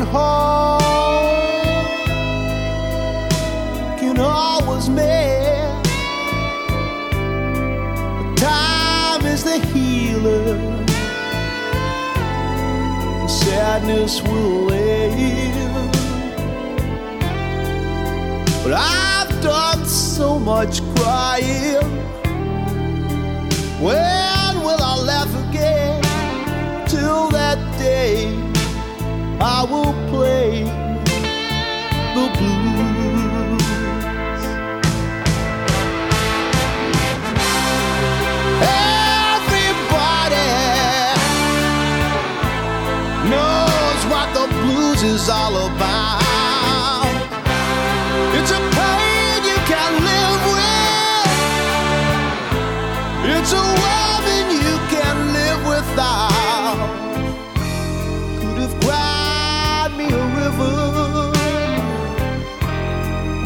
home 0.00 0.80
can 3.98 4.18
always 4.18 4.88
mend. 4.88 5.84
Time 8.36 9.26
is 9.26 9.44
the 9.44 9.58
healer. 9.72 10.56
Sadness 13.28 14.22
will 14.22 14.72
end. 14.72 15.92
But 18.62 18.72
I've 18.74 19.42
done 19.42 19.84
so 19.86 20.38
much 20.38 20.82
crying. 20.96 21.90
When 23.80 24.52
will 24.64 24.82
I 24.82 24.96
laugh 25.04 25.32
again? 25.48 26.02
Till 26.86 27.28
that 27.30 27.58
day. 27.78 28.49
I 29.42 29.64
will 29.64 29.94
play 30.10 30.64
the 32.14 32.38
blues. 32.38 32.59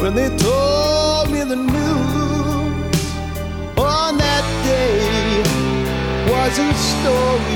when 0.04 0.14
they 0.14 0.28
told 0.36 1.30
me 1.30 1.42
the 1.44 1.56
news 1.56 2.98
on 3.78 4.18
that 4.18 4.44
day 4.68 5.40
was 6.30 6.58
a 6.58 6.74
story. 6.74 7.53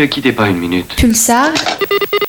Ne 0.00 0.06
quittez 0.06 0.32
pas 0.32 0.48
une 0.48 0.56
minute. 0.56 0.86
Pulsar 0.96 1.52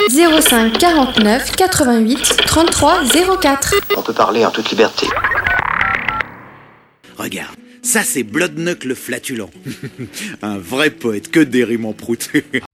05 0.09 0.77
49 0.77 1.55
88 1.55 2.41
33 2.45 3.03
04. 3.41 3.75
On 3.95 4.01
peut 4.01 4.11
parler 4.11 4.45
en 4.45 4.51
toute 4.51 4.69
liberté. 4.69 5.07
Regarde, 7.17 7.55
ça 7.81 8.01
c'est 8.03 8.23
Bloodnuck 8.23 8.83
le 8.83 8.93
flatulent. 8.93 9.49
Un 10.41 10.57
vrai 10.57 10.89
poète, 10.89 11.31
que 11.31 11.39
des 11.39 11.63
rimes 11.63 11.85
en 11.85 11.93
prout. 11.93 12.29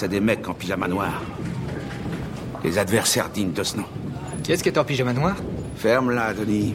Face 0.00 0.06
à 0.06 0.08
des 0.08 0.20
mecs 0.20 0.48
en 0.48 0.54
pyjama 0.54 0.88
noir. 0.88 1.20
Des 2.62 2.78
adversaires 2.78 3.28
dignes 3.28 3.52
de 3.52 3.62
ce 3.62 3.76
nom. 3.76 3.84
Qui 4.42 4.52
est-ce 4.52 4.62
qui 4.62 4.70
est 4.70 4.78
en 4.78 4.84
pyjama 4.84 5.12
noir? 5.12 5.36
Ferme-la, 5.76 6.32
Denis. 6.32 6.74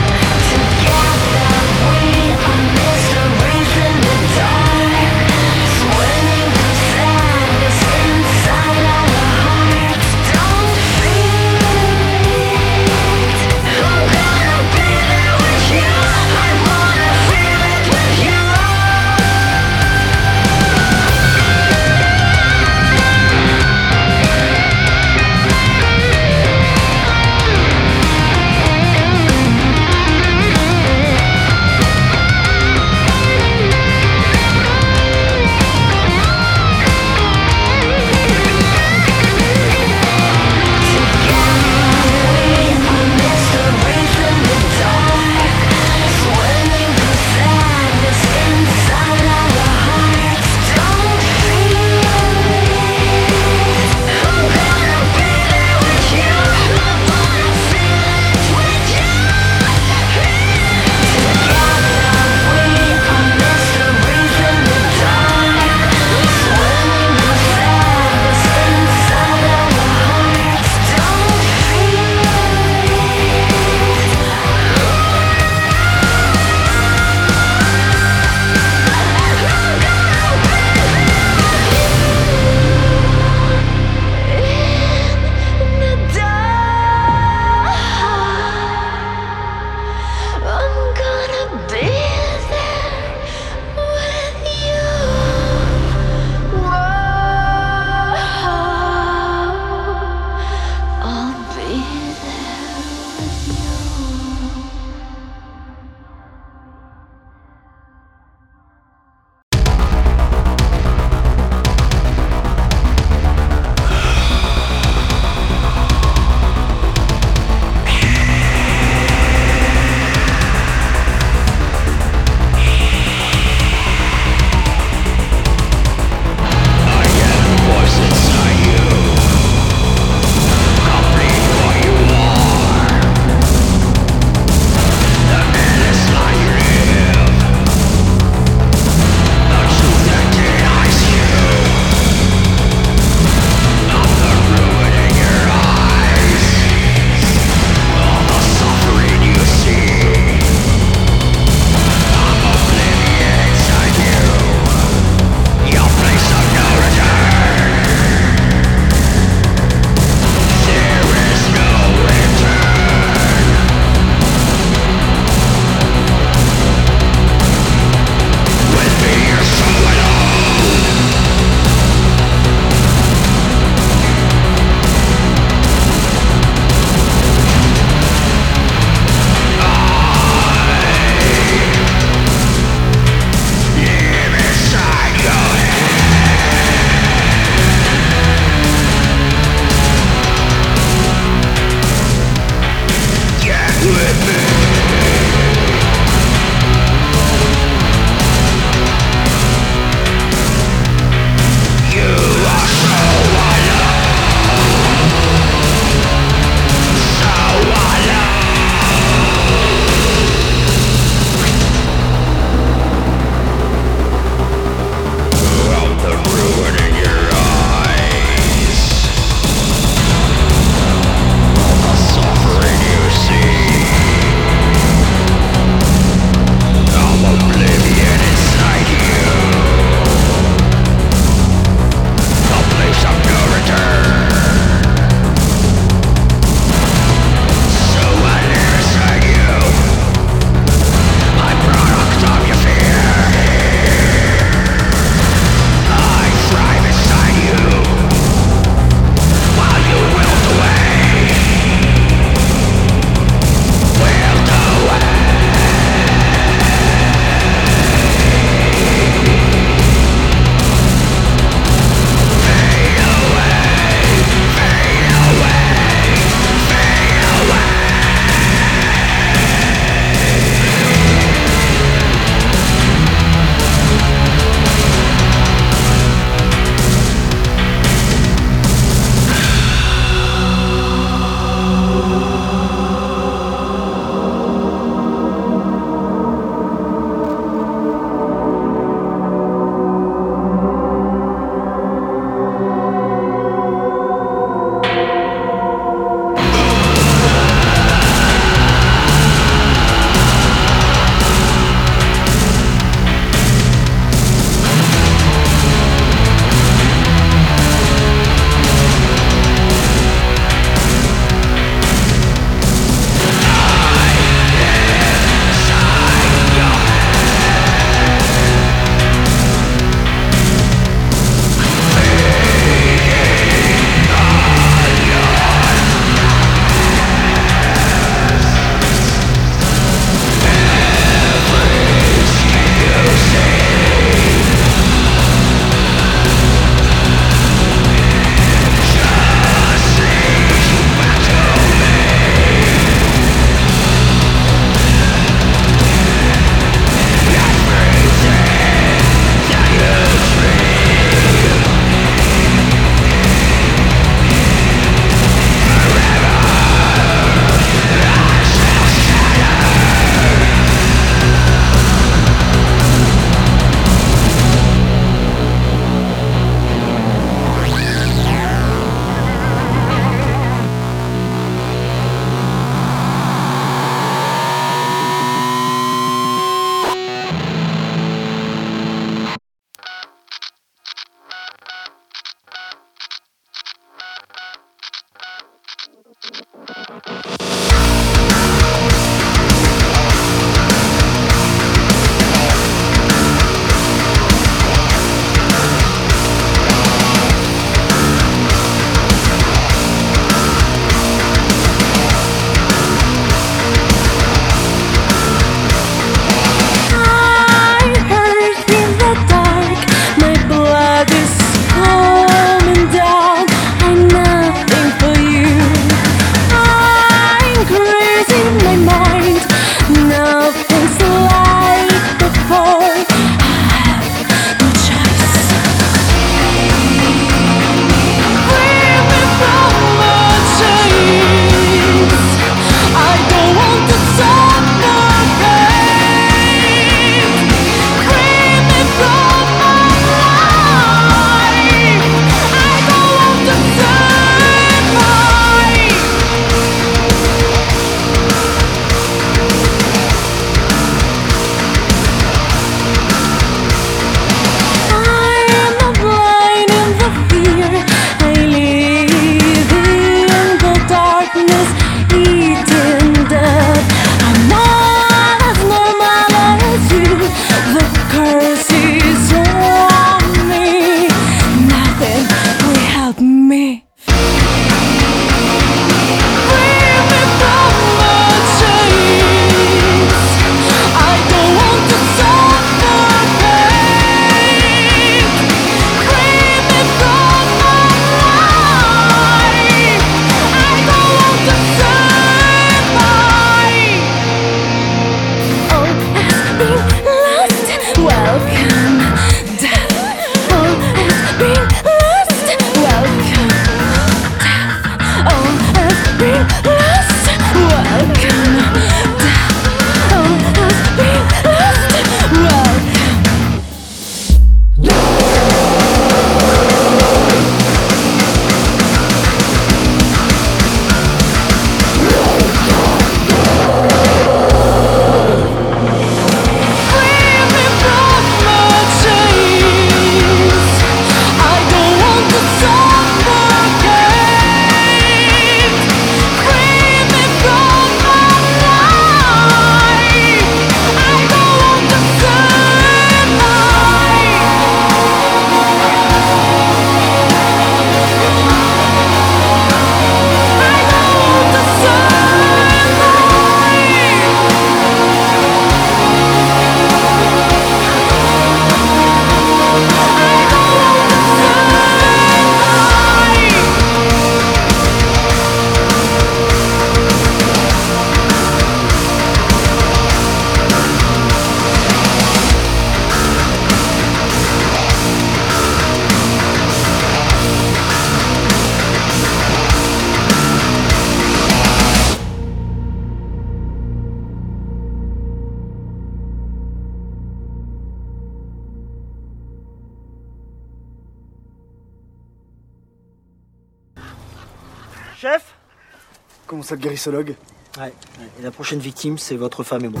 Guérissologue 596.78 597.34
ouais, 597.78 597.92
et 598.38 598.42
la 598.42 598.50
prochaine 598.50 598.78
victime, 598.78 599.18
c'est 599.18 599.36
votre 599.36 599.62
femme 599.62 599.84
et 599.84 599.88
moi. 599.88 600.00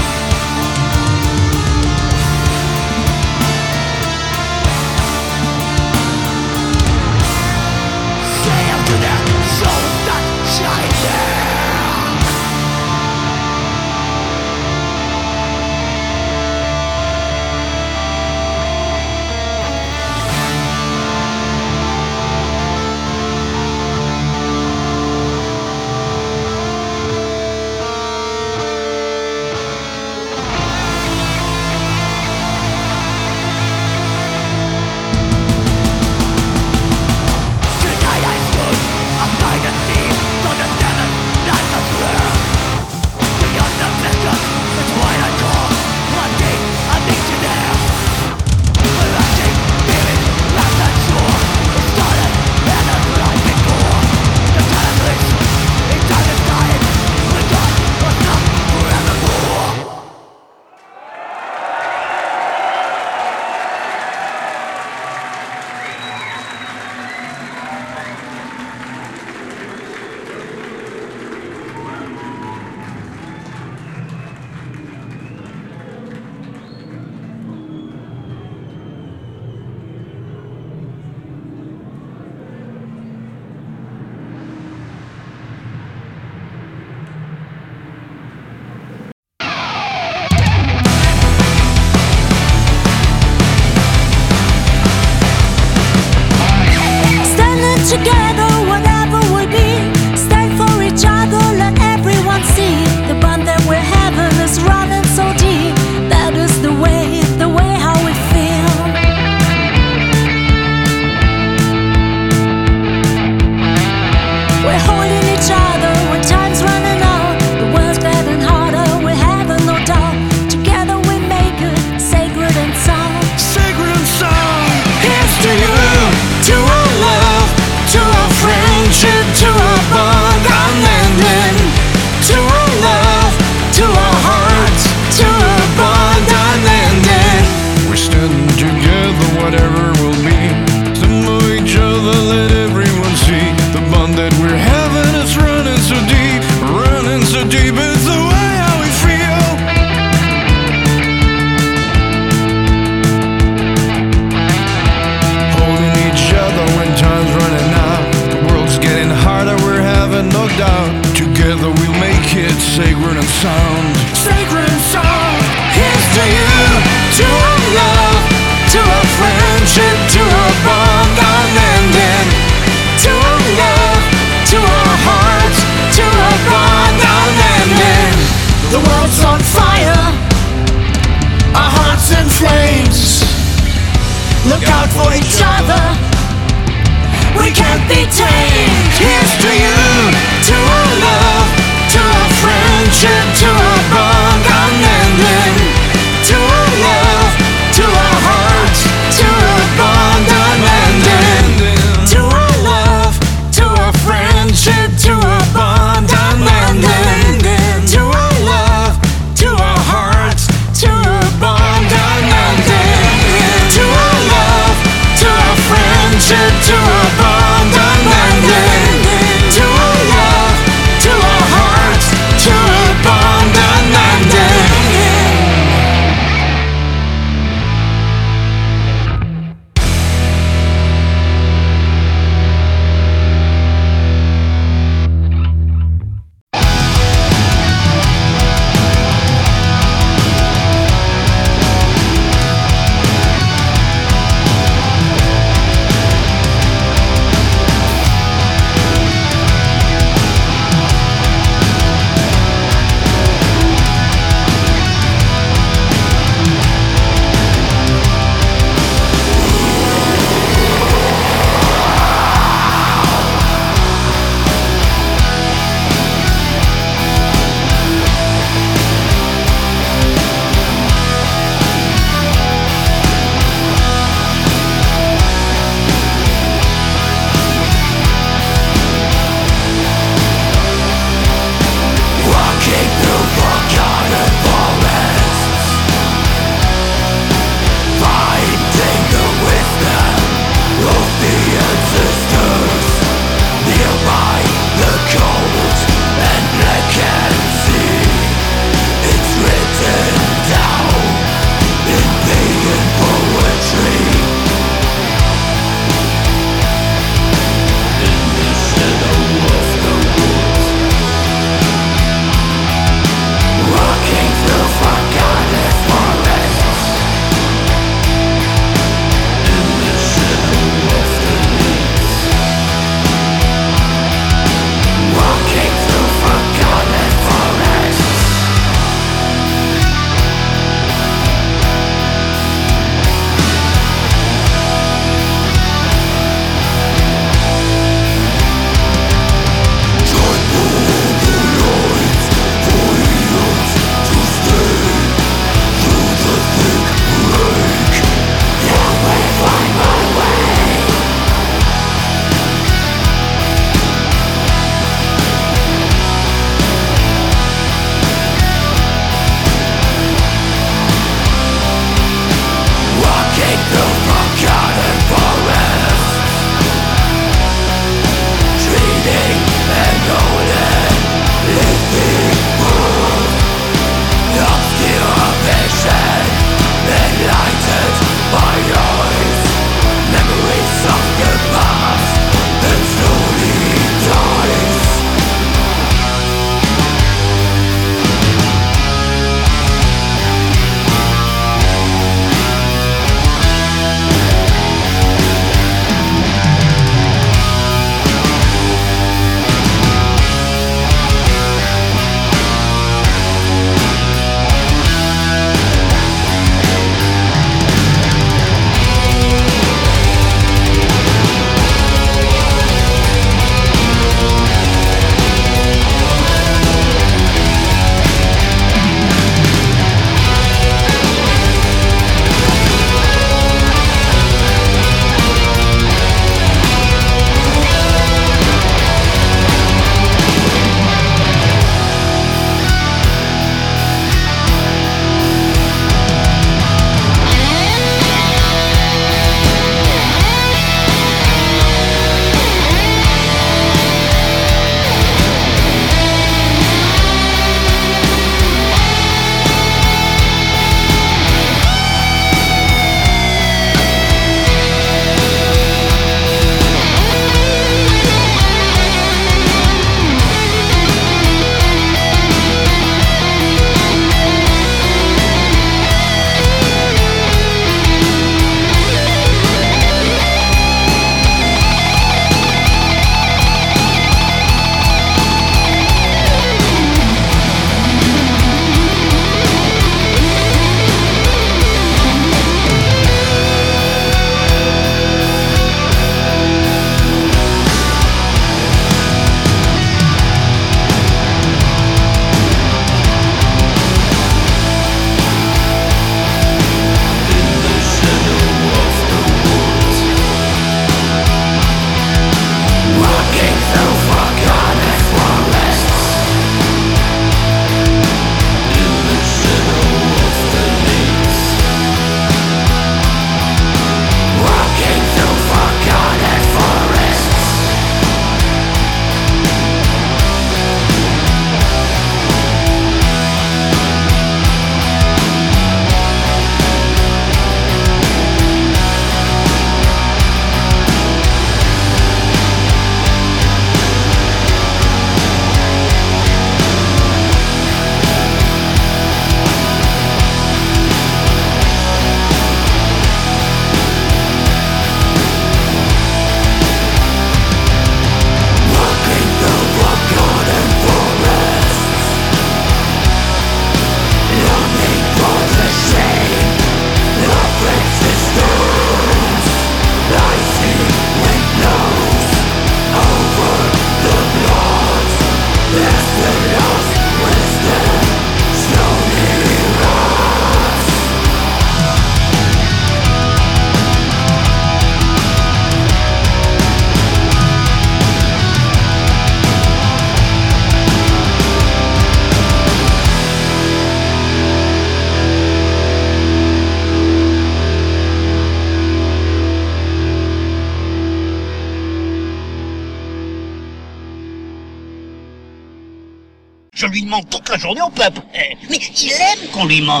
Tony 599.71 599.85
Mom. 599.85 600.00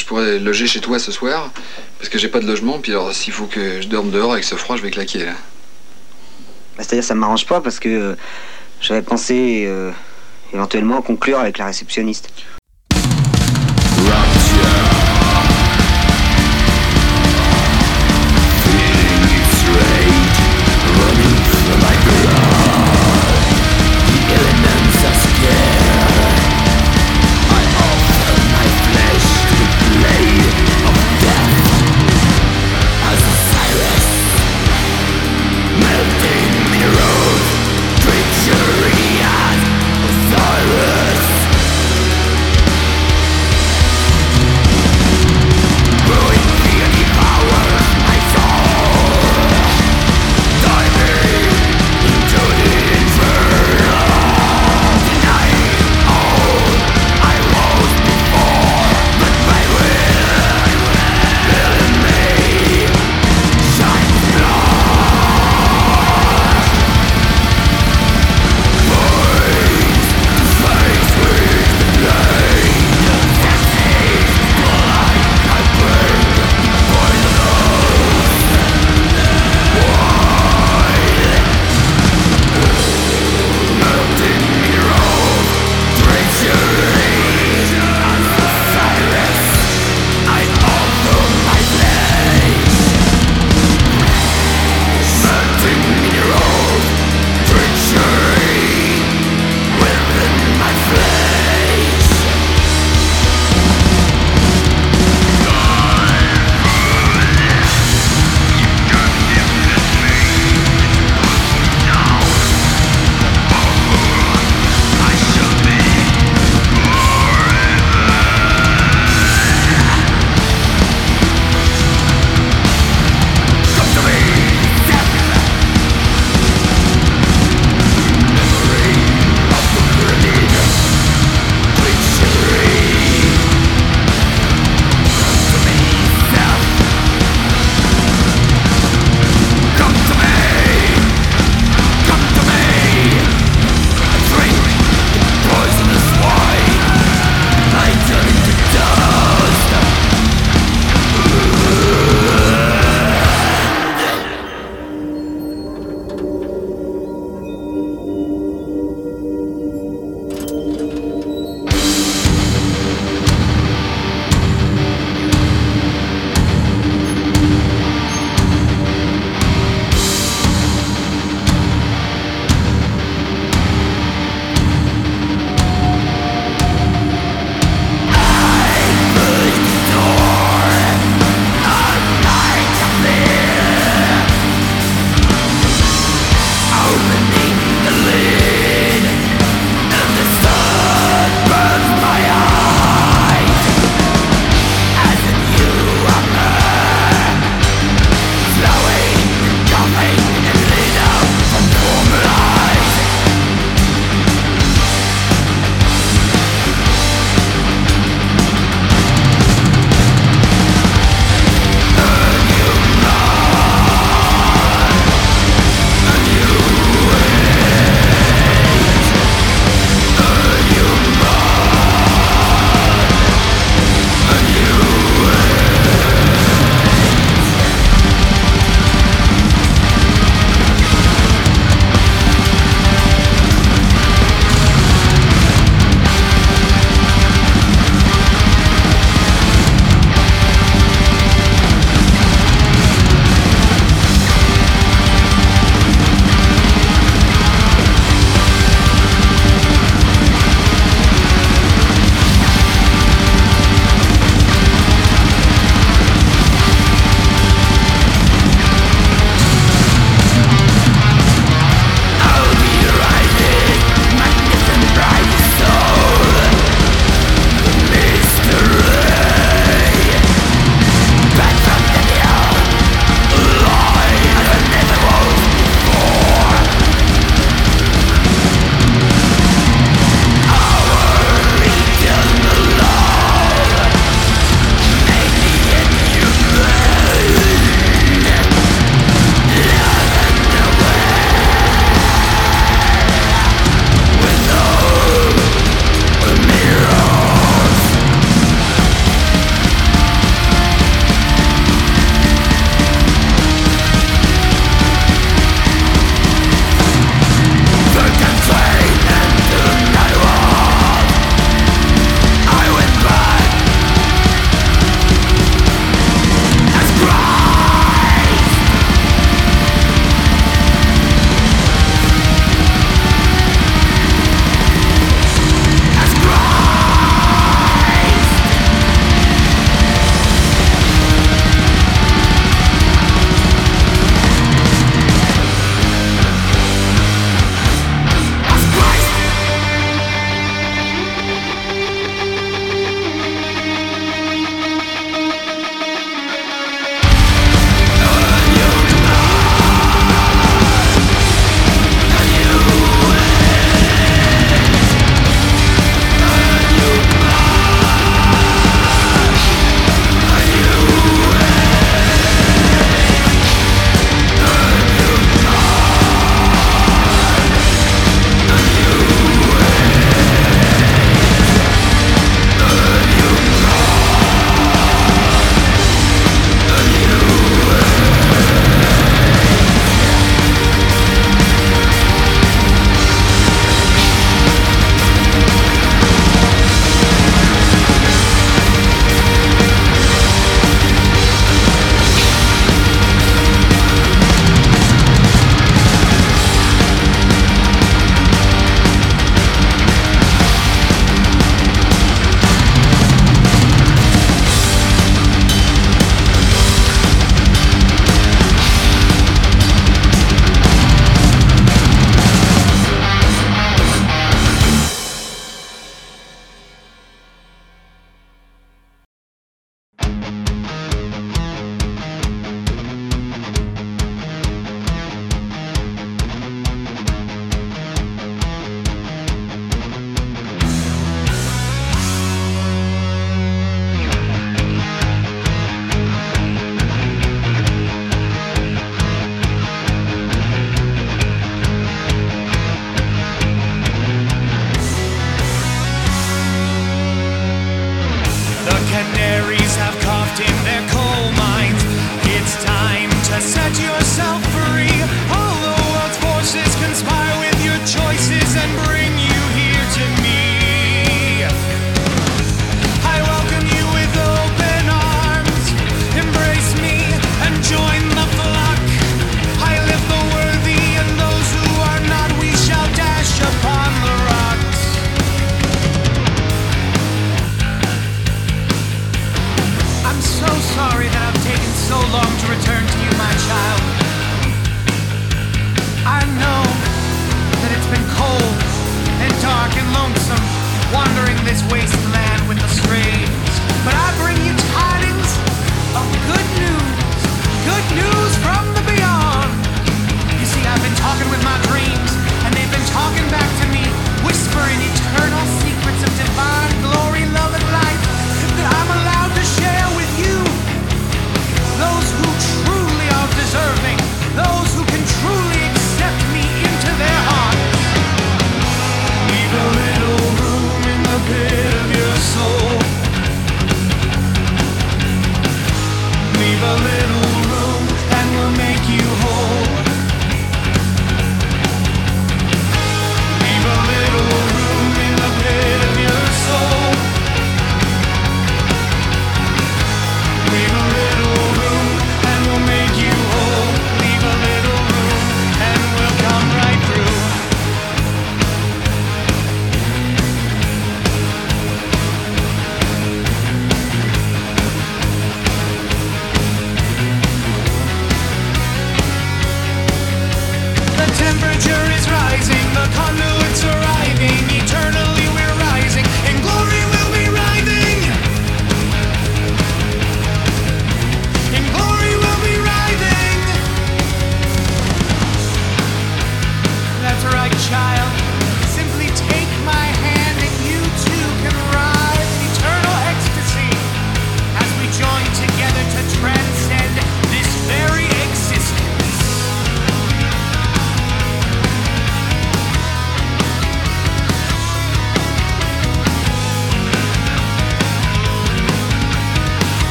Je 0.00 0.06
pourrais 0.06 0.38
loger 0.38 0.66
chez 0.66 0.80
toi 0.80 0.98
ce 0.98 1.12
soir 1.12 1.52
Parce 1.98 2.08
que 2.08 2.18
j'ai 2.18 2.28
pas 2.28 2.40
de 2.40 2.46
logement, 2.46 2.78
puis 2.80 2.92
alors 2.92 3.12
s'il 3.12 3.32
faut 3.32 3.46
que 3.46 3.80
je 3.82 3.88
dorme 3.88 4.10
dehors 4.10 4.32
avec 4.32 4.44
ce 4.44 4.54
froid, 4.54 4.76
je 4.76 4.82
vais 4.82 4.90
claquer 4.90 5.24
là. 5.26 5.32
Bah, 6.76 6.82
C'est-à-dire, 6.82 7.04
ça 7.04 7.14
m'arrange 7.14 7.46
pas 7.46 7.60
parce 7.60 7.78
que 7.78 7.88
euh, 7.88 8.16
j'avais 8.80 9.02
pensé 9.02 9.64
euh, 9.66 9.92
éventuellement 10.52 11.02
conclure 11.02 11.38
avec 11.38 11.58
la 11.58 11.66
réceptionniste. 11.66 12.30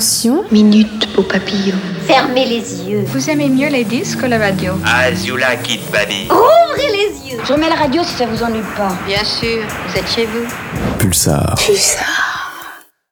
Suspension. 0.00 0.44
Minute 0.50 1.08
au 1.16 1.22
papillon. 1.22 1.76
Fermez 2.06 2.46
les 2.46 2.82
yeux. 2.82 3.04
Vous 3.06 3.28
aimez 3.30 3.48
mieux 3.48 3.68
les 3.68 3.84
disques 3.84 4.20
que 4.20 4.26
la 4.26 4.38
radio? 4.38 4.74
Azula 4.84 5.56
Kid 5.56 5.80
Baby. 5.90 6.28
Ouvrez 6.30 6.88
les 6.88 7.30
yeux. 7.30 7.38
Je 7.46 7.52
remets 7.52 7.68
la 7.68 7.76
radio 7.76 8.02
si 8.04 8.14
ça 8.14 8.26
vous 8.26 8.42
ennuie 8.42 8.60
pas. 8.76 8.96
Bien 9.06 9.24
sûr, 9.24 9.62
vous 9.88 9.98
êtes 9.98 10.08
chez 10.08 10.26
vous. 10.26 10.46
Pulsar. 10.98 11.54
Pulsar. 11.56 12.11